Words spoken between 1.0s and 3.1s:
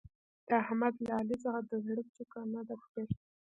له علي څخه د زړه څوکه نه ده پرې.